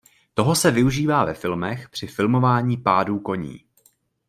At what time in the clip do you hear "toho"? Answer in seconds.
0.33-0.55